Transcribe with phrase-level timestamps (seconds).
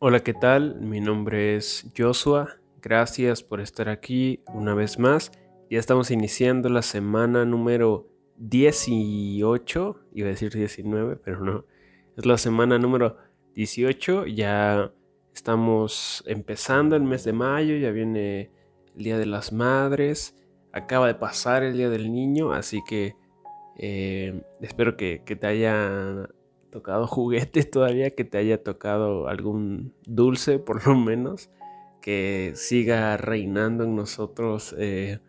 [0.00, 0.80] Hola, ¿qué tal?
[0.80, 2.56] Mi nombre es Joshua.
[2.82, 5.30] Gracias por estar aquí una vez más.
[5.70, 10.00] Ya estamos iniciando la semana número 18.
[10.12, 11.64] Iba a decir 19, pero no.
[12.16, 13.16] Es la semana número
[13.54, 14.26] 18.
[14.26, 14.92] Ya
[15.32, 17.76] estamos empezando el mes de mayo.
[17.76, 18.50] Ya viene
[18.96, 20.36] el Día de las Madres.
[20.72, 22.52] Acaba de pasar el Día del Niño.
[22.52, 23.14] Así que
[23.76, 26.28] eh, espero que, que te haya
[26.74, 31.50] tocado juguetes todavía, que te haya tocado algún dulce por lo menos,
[32.02, 35.20] que siga reinando en nosotros eh,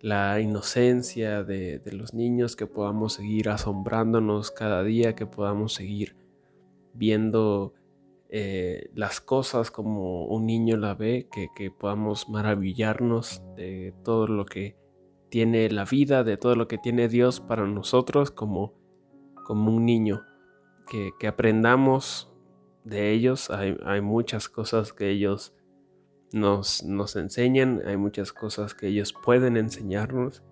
[0.00, 6.16] la inocencia de, los niños, que podamos seguir asombrándonos cada día, que podamos seguir
[6.92, 7.72] viendo
[8.28, 14.44] eh, las cosas como un niño la ve, que, que podamos maravillarnos de todo lo
[14.44, 14.76] que
[15.28, 18.74] tiene la vida, de todo lo que tiene Dios para nosotros como,
[19.46, 20.24] como un niño
[20.90, 22.32] que, aprendamos
[22.84, 23.50] de ellos.
[23.50, 25.54] Hay, muchas cosas que ellos
[26.32, 30.42] nos, nos enseñan, hay muchas cosas que ellos pueden enseñarnos.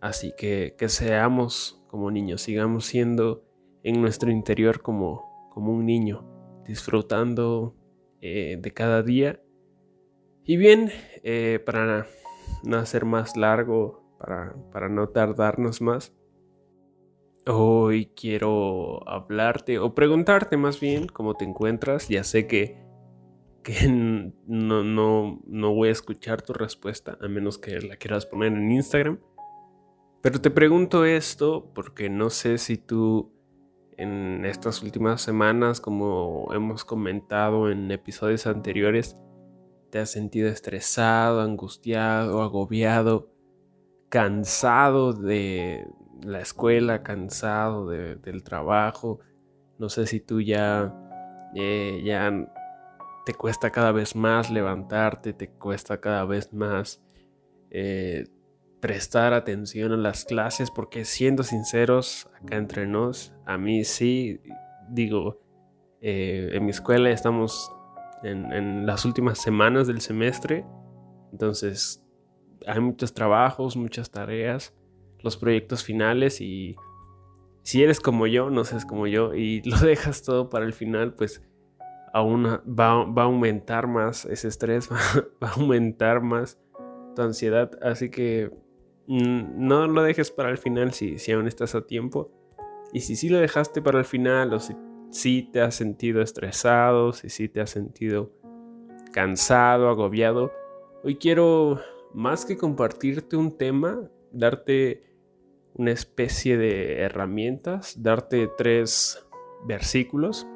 [0.00, 3.44] Así que que seamos como niños, sigamos siendo
[3.82, 6.26] en nuestro interior como, como un niño,
[6.66, 7.74] disfrutando
[8.20, 9.40] eh, de cada día.
[10.44, 10.90] Y bien,
[11.22, 12.06] eh, para
[12.62, 16.14] no hacer más largo, para, para no tardarnos más,
[17.48, 22.08] Hoy quiero hablarte o preguntarte más bien cómo te encuentras.
[22.08, 22.76] Ya sé que,
[23.88, 28.72] no, no, no voy a escuchar tu respuesta a menos que la quieras poner en
[28.72, 29.20] Instagram.
[30.22, 33.32] Pero te pregunto esto porque no sé si tú
[33.96, 39.16] en estas últimas semanas, como hemos comentado en episodios anteriores,
[39.90, 43.30] te has sentido estresado, angustiado, agobiado,
[44.08, 45.86] cansado de,
[46.22, 49.20] la escuela, cansado del trabajo.
[49.78, 50.94] No sé si tú ya,
[51.54, 52.32] eh, ya
[53.24, 57.02] te cuesta cada vez más levantarte, te cuesta cada vez más
[57.70, 58.24] eh,
[58.80, 64.40] prestar atención a las clases, porque siendo sinceros, acá entre nos, a mí sí,
[64.88, 65.40] digo,
[66.00, 67.72] eh, en mi escuela estamos
[68.22, 70.64] en, en las últimas semanas del semestre,
[71.32, 72.04] entonces
[72.66, 74.72] hay muchos trabajos, muchas tareas
[75.22, 76.76] los proyectos finales y
[77.62, 81.14] si eres como yo, no seas como yo y lo dejas todo para el final,
[81.14, 81.42] pues
[82.12, 84.88] aún va, va a aumentar más ese estrés,
[85.42, 86.58] va, a aumentar más
[87.14, 87.70] tu ansiedad.
[87.82, 88.50] Así que
[89.06, 92.30] mm, no lo dejes para el final si, si aún estás a tiempo.
[92.92, 94.74] Y si sí lo dejaste para el final o si,
[95.10, 98.30] si te has sentido estresado, si sí te has sentido
[99.12, 100.52] cansado, agobiado,
[101.02, 101.80] hoy quiero
[102.14, 105.02] más que compartirte un tema, darte
[105.74, 109.26] una especie de herramientas, darte tres
[109.66, 110.46] versículos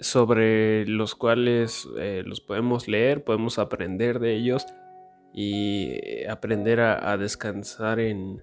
[0.00, 4.66] sobre los cuales eh, los podemos leer, podemos aprender de ellos
[5.32, 8.42] y aprender a, descansar en,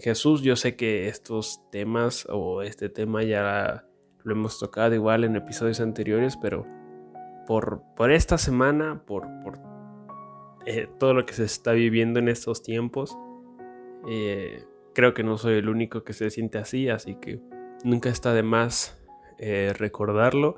[0.00, 0.42] Jesús.
[0.42, 3.84] Yo sé que estos temas o este tema ya
[4.22, 6.64] lo hemos tocado igual en episodios anteriores, pero
[7.48, 9.58] por, por esta semana, por, por
[10.66, 13.18] eh, todo lo que se está viviendo en estos tiempos,
[14.08, 14.64] eh,
[14.94, 17.40] creo que no soy el único que se siente así, así que
[17.84, 18.98] nunca está de más
[19.38, 20.56] eh, recordarlo.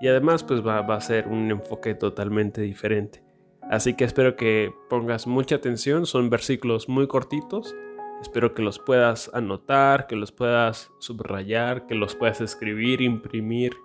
[0.00, 3.22] Y además pues va, a ser un enfoque totalmente diferente.
[3.62, 7.74] Así que espero que pongas mucha atención, son versículos muy cortitos.
[8.20, 13.76] Espero que los puedas anotar, que los puedas subrayar, que los puedas escribir, imprimir.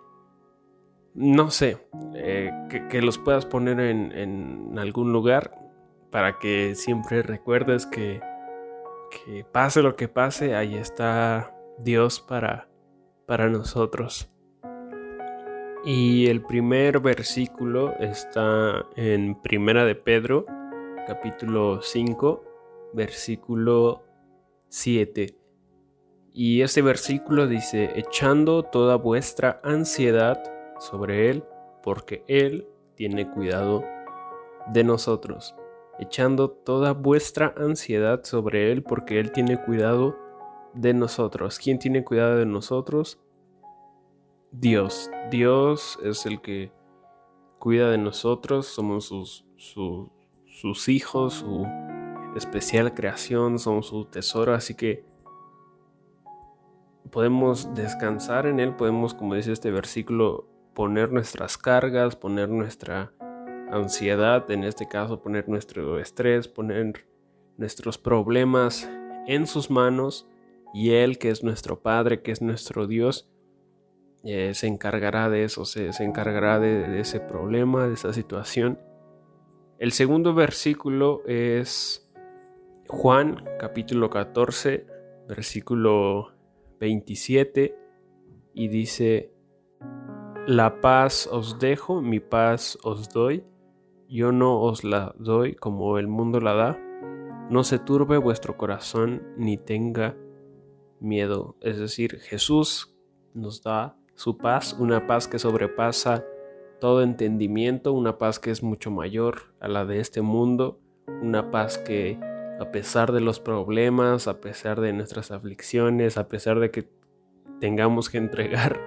[1.14, 1.78] No sé,
[2.16, 2.52] eh,
[2.90, 5.52] que, los puedas poner en algún lugar
[6.12, 8.22] para que siempre recuerdes que
[9.10, 12.68] que pase lo que pase, ahí está Dios para,
[13.26, 14.30] para nosotros.
[15.86, 20.46] Y el primer versículo está en Primera de Pedro,
[21.06, 22.44] capítulo 5,
[22.94, 24.04] versículo
[24.70, 25.38] 7.
[26.34, 30.42] Y ese versículo dice, echando toda vuestra ansiedad
[30.80, 31.44] sobre Él,
[31.84, 33.84] porque Él tiene cuidado
[34.74, 35.56] de nosotros
[36.00, 40.18] echando toda vuestra ansiedad sobre Él, porque Él tiene cuidado
[40.74, 41.60] de nosotros.
[41.60, 43.20] ¿Quién tiene cuidado de nosotros?
[44.52, 45.10] Dios.
[45.30, 46.72] Dios es el que
[47.60, 49.06] cuida de nosotros, somos
[49.58, 51.68] sus, hijos, su
[52.36, 55.04] especial creación, somos su tesoro, así que
[57.12, 63.12] podemos descansar en Él, podemos, como dice este versículo, poner nuestras cargas, poner nuestra
[63.72, 67.06] ansiedad, en este caso poner nuestro estrés, poner
[67.58, 68.90] nuestros problemas
[69.28, 70.28] en sus manos
[70.74, 73.30] y Él, que es nuestro Padre, que es nuestro Dios,
[74.24, 78.80] eh, se encargará de eso, se, encargará de, ese problema, de esa situación.
[79.80, 82.10] El segundo versículo es
[82.88, 84.86] Juan capítulo 14,
[85.28, 86.34] versículo
[86.80, 87.76] 27,
[88.54, 89.32] y dice,
[90.48, 93.44] La paz os dejo, mi paz os doy,
[94.10, 96.80] yo no os la doy como el mundo la da,
[97.50, 100.16] no se turbe vuestro corazón ni tenga
[101.00, 101.56] miedo.
[101.62, 102.96] Es decir, Jesús
[103.34, 106.26] nos da su paz, una paz que sobrepasa
[106.80, 110.80] todo entendimiento, una paz que es mucho mayor a la de este mundo,
[111.22, 112.20] una paz que
[112.60, 116.90] a pesar de los problemas, a pesar de nuestras aflicciones, a pesar de que
[117.60, 118.80] tengamos que entregar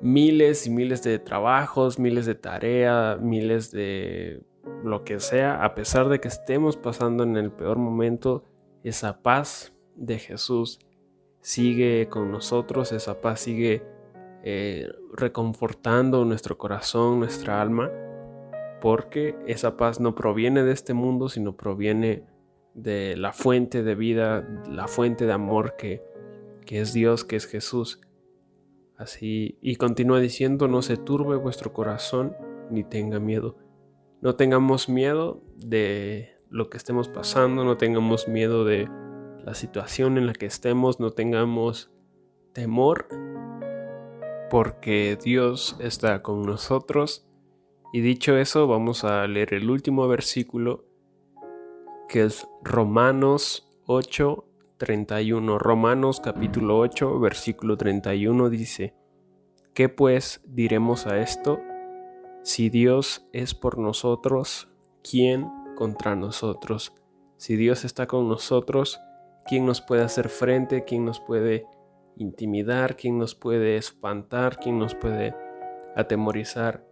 [0.00, 4.42] miles y miles de trabajos, miles de tareas, miles de
[4.84, 8.44] lo que sea, a pesar de que estemos pasando en el peor momento,
[8.82, 10.80] esa paz de Jesús
[11.40, 13.82] sigue con nosotros, esa paz sigue
[14.42, 17.90] eh, reconfortando nuestro corazón, nuestra alma,
[18.80, 22.24] porque esa paz no proviene de este mundo, sino proviene
[22.74, 26.02] de la fuente de vida, la fuente de amor que,
[26.64, 28.00] que es Dios, que es Jesús.
[29.00, 32.36] Así, y continúa diciendo, no se turbe vuestro corazón
[32.70, 33.56] ni tenga miedo.
[34.20, 38.90] No tengamos miedo de lo que estemos pasando, no tengamos miedo de
[39.42, 41.90] la situación en la que estemos, no tengamos
[42.52, 43.08] temor,
[44.50, 47.26] porque Dios está con nosotros.
[47.94, 50.84] Y dicho eso, vamos a leer el último versículo,
[52.06, 54.44] que es Romanos 8,
[54.80, 55.58] 31.
[55.58, 58.94] Romanos capítulo 8, versículo 31 dice,
[59.74, 61.60] ¿qué pues diremos a esto?
[62.42, 64.70] Si Dios es por nosotros,
[65.08, 65.46] ¿quién
[65.76, 66.94] contra nosotros?
[67.36, 69.02] Si Dios está con nosotros,
[69.44, 70.86] ¿quién nos puede hacer frente?
[70.86, 71.66] ¿Quién nos puede
[72.16, 72.96] intimidar?
[72.96, 74.58] ¿Quién nos puede espantar?
[74.58, 75.34] ¿Quién nos puede
[75.94, 76.86] atemorizar?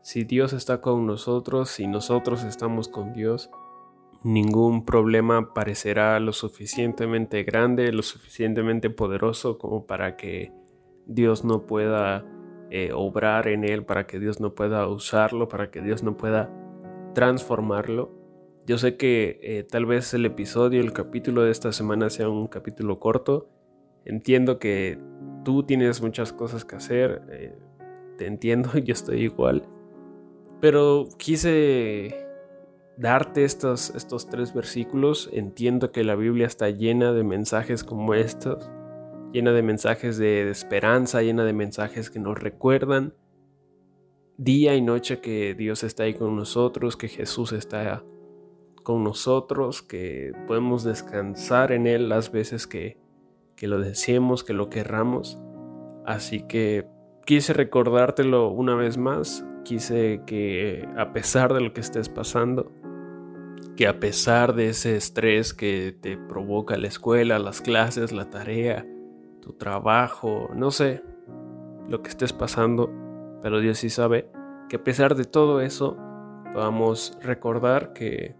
[0.00, 3.50] Si Dios está con nosotros y nosotros estamos con Dios,
[4.24, 10.50] ningún problema parecerá lo suficientemente grande, lo suficientemente poderoso como para que
[11.06, 12.24] Dios no pueda
[12.70, 16.50] eh, obrar en él, para que Dios no pueda usarlo, para que Dios no pueda
[17.14, 18.10] transformarlo.
[18.66, 22.46] Yo sé que eh, tal vez el episodio, el capítulo de esta semana sea un
[22.46, 23.50] capítulo corto.
[24.06, 24.98] Entiendo que
[25.44, 27.22] tú tienes muchas cosas que hacer.
[27.30, 27.54] Eh,
[28.16, 29.68] te entiendo, yo estoy igual.
[30.62, 32.23] Pero quise
[32.96, 35.28] darte estos, estos tres versículos.
[35.32, 38.70] Entiendo que la Biblia está llena de mensajes como estos
[39.34, 43.14] llena de mensajes de, esperanza, llena de mensajes que nos recuerdan
[44.36, 48.04] día y noche que Dios está ahí con nosotros, que Jesús está
[48.84, 52.96] con nosotros, que podemos descansar en Él las veces que,
[53.56, 55.40] que lo deseemos, que lo querramos.
[56.06, 56.86] Así que
[57.26, 62.70] quise recordártelo una vez más, quise que a pesar de lo que estés pasando,
[63.76, 68.86] que a pesar de ese estrés que te provoca la escuela, las clases, la tarea,
[69.40, 71.02] tu trabajo, no sé
[71.88, 72.90] lo que estés pasando,
[73.42, 74.30] pero Dios sí sabe
[74.68, 75.96] que a pesar de todo eso,
[76.52, 78.36] podamos recordar que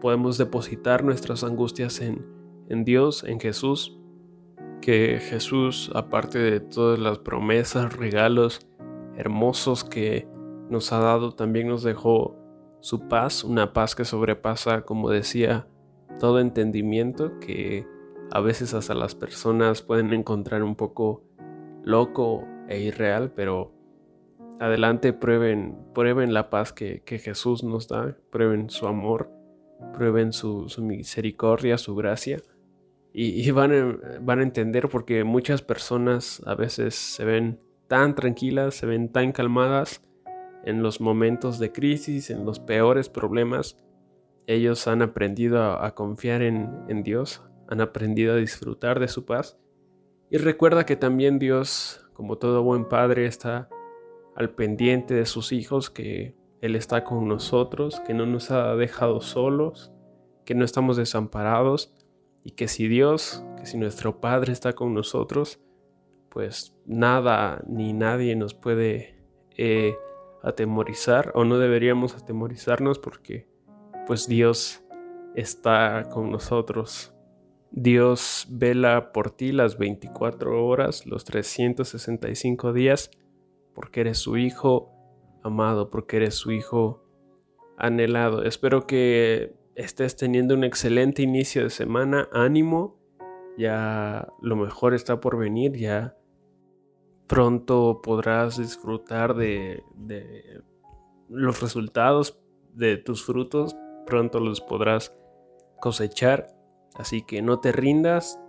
[0.00, 2.24] podemos depositar nuestras angustias en,
[2.68, 3.98] en Dios, en Jesús,
[4.80, 8.60] que Jesús, aparte de todas las promesas, regalos
[9.16, 10.28] hermosos que
[10.70, 12.36] nos ha dado, también nos dejó
[12.80, 15.66] su paz, una paz que sobrepasa, como decía,
[16.20, 17.86] todo entendimiento, que
[18.30, 21.22] a veces hasta las personas pueden encontrar un poco
[21.82, 23.72] loco e irreal, pero
[24.60, 29.30] adelante prueben, prueben la paz que, Jesús nos da, prueben su amor,
[29.94, 32.38] prueben su, misericordia, su gracia.
[33.12, 37.58] Y, van, a, van a entender porque muchas personas a veces se ven
[37.88, 40.04] tan tranquilas, se ven tan calmadas
[40.64, 43.78] en los momentos de crisis, en los peores problemas.
[44.46, 49.58] Ellos han aprendido a, confiar en, Dios, han aprendido a disfrutar de su paz.
[50.30, 53.68] Y recuerda que también Dios, como todo buen padre, está
[54.34, 59.20] al pendiente de sus hijos, que Él está con nosotros, que no nos ha dejado
[59.20, 59.92] solos,
[60.44, 61.92] que no estamos desamparados
[62.42, 65.60] y que si Dios, que si nuestro Padre está con nosotros,
[66.30, 69.18] pues nada ni nadie nos puede
[69.58, 69.94] eh,
[70.42, 73.48] atemorizar o no deberíamos atemorizarnos porque
[74.06, 74.82] pues Dios
[75.34, 77.14] está con nosotros
[77.70, 83.10] Dios vela por ti las 24 horas, los 365 días,
[83.74, 84.92] porque eres su hijo
[85.42, 87.04] amado, porque eres su hijo
[87.76, 88.42] anhelado.
[88.42, 92.28] Espero que estés teniendo un excelente inicio de semana.
[92.32, 92.98] Ánimo,
[93.58, 96.16] ya lo mejor está por venir, ya
[97.28, 99.84] pronto podrás disfrutar de,
[101.28, 102.40] los resultados
[102.74, 105.14] de tus frutos, pronto los podrás
[105.78, 106.48] cosechar.
[106.94, 108.40] Así que no te rindas,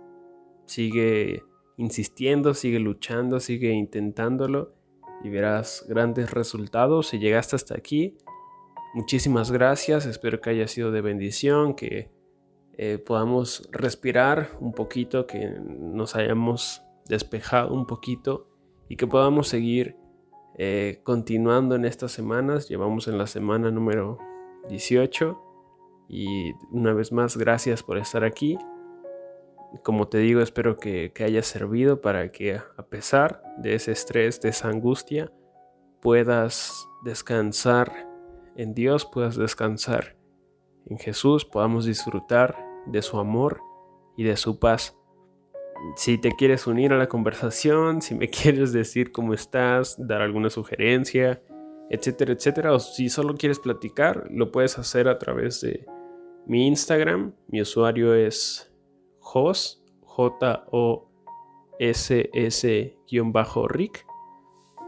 [0.64, 1.44] sigue
[1.76, 4.74] insistiendo, sigue luchando, sigue intentándolo
[5.22, 7.08] y verás grandes resultados.
[7.08, 8.16] Si llegaste hasta aquí,
[8.94, 12.10] muchísimas gracias, espero que haya sido de bendición, que
[12.78, 18.49] eh, podamos respirar un poquito, que nos hayamos despejado un poquito
[18.90, 19.96] y que podamos seguir
[20.58, 22.68] eh, continuando en estas semanas.
[22.68, 24.18] Llevamos en la semana número
[24.68, 25.40] 18
[26.08, 28.58] y una vez más gracias por estar aquí.
[29.84, 34.40] Como te digo, espero que, que haya servido para que a pesar de ese estrés,
[34.40, 35.32] de esa angustia,
[36.02, 38.08] puedas descansar
[38.56, 40.16] en Dios, puedas descansar
[40.86, 42.56] en Jesús, podamos disfrutar
[42.86, 43.60] de su amor
[44.16, 44.99] y de su paz
[45.96, 50.50] si te quieres unir a la conversación, si me quieres decir cómo estás, dar alguna
[50.50, 51.42] sugerencia,
[51.90, 55.84] etcétera, etcétera, o si solo quieres platicar, lo puedes hacer a través de
[56.46, 57.34] mi Instagram.
[57.48, 58.72] Mi usuario es
[59.18, 61.06] Jos, J-O-S-S-Rick.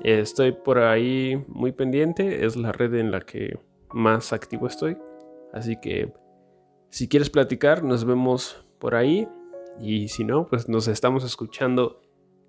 [0.02, 3.58] Estoy por ahí muy pendiente, es la red en la que
[3.92, 4.96] más activo estoy.
[5.52, 6.12] Así que
[6.90, 9.28] si quieres platicar, nos vemos por ahí.
[9.80, 12.00] Y si no, pues nos estamos escuchando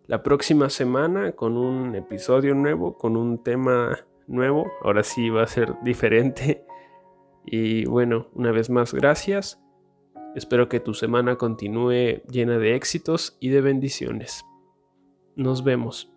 [0.05, 4.71] la próxima semana con un episodio nuevo, con un tema nuevo.
[4.81, 6.65] Ahora sí va a ser diferente.
[7.45, 9.61] Y bueno, una vez más, gracias.
[10.35, 14.45] Espero que tu semana continúe llena de éxitos y de bendiciones.
[15.35, 16.12] Nos vemos.